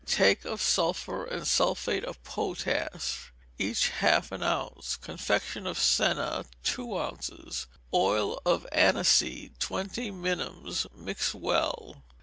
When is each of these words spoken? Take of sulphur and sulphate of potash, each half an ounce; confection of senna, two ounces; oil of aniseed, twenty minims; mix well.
Take 0.07 0.45
of 0.45 0.63
sulphur 0.63 1.25
and 1.25 1.47
sulphate 1.47 2.03
of 2.05 2.23
potash, 2.23 3.31
each 3.59 3.89
half 3.89 4.31
an 4.31 4.41
ounce; 4.41 4.95
confection 4.95 5.67
of 5.67 5.77
senna, 5.77 6.45
two 6.63 6.97
ounces; 6.97 7.67
oil 7.93 8.41
of 8.43 8.65
aniseed, 8.71 9.59
twenty 9.59 10.09
minims; 10.09 10.87
mix 10.95 11.35
well. 11.35 12.03